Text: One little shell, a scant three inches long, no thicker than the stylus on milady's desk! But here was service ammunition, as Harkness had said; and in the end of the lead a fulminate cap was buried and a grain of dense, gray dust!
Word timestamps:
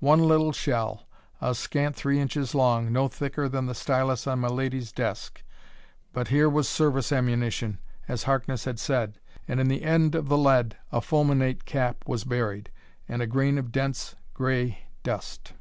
One 0.00 0.28
little 0.28 0.52
shell, 0.52 1.08
a 1.40 1.54
scant 1.54 1.96
three 1.96 2.20
inches 2.20 2.54
long, 2.54 2.92
no 2.92 3.08
thicker 3.08 3.48
than 3.48 3.64
the 3.64 3.74
stylus 3.74 4.26
on 4.26 4.38
milady's 4.42 4.92
desk! 4.92 5.42
But 6.12 6.28
here 6.28 6.50
was 6.50 6.68
service 6.68 7.10
ammunition, 7.12 7.78
as 8.06 8.24
Harkness 8.24 8.66
had 8.66 8.78
said; 8.78 9.18
and 9.48 9.58
in 9.58 9.68
the 9.68 9.82
end 9.82 10.14
of 10.14 10.28
the 10.28 10.36
lead 10.36 10.76
a 10.92 11.00
fulminate 11.00 11.64
cap 11.64 12.04
was 12.06 12.24
buried 12.24 12.70
and 13.08 13.22
a 13.22 13.26
grain 13.26 13.56
of 13.56 13.72
dense, 13.72 14.16
gray 14.34 14.80
dust! 15.02 15.54